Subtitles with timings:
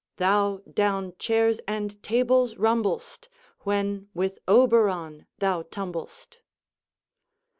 [0.17, 3.27] Thou down chairs and tables rumbl'st,
[3.59, 6.37] When with Oberon tiiou tumbl'st.